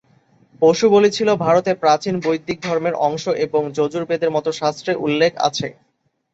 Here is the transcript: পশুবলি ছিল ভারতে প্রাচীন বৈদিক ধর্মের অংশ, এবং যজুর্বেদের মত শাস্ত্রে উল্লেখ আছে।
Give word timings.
পশুবলি 0.61 1.09
ছিল 1.17 1.29
ভারতে 1.43 1.71
প্রাচীন 1.81 2.15
বৈদিক 2.25 2.57
ধর্মের 2.61 2.95
অংশ, 3.07 3.23
এবং 3.45 3.61
যজুর্বেদের 3.77 4.33
মত 4.35 4.45
শাস্ত্রে 4.59 4.91
উল্লেখ 5.05 5.31
আছে। 5.47 5.67